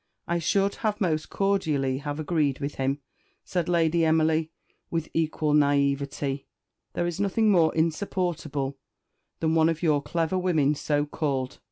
[0.27, 3.01] "I should most cordially have agreed with him,"
[3.45, 4.49] said Lady Emily,
[4.89, 6.45] with equal naïveté.
[6.93, 8.79] "There is nothing more insupportable
[9.41, 11.59] than one of your clever women, so called.